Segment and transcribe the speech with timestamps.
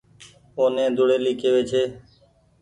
[0.57, 1.83] اوني ۮوڙيلي ڪيوي ڇي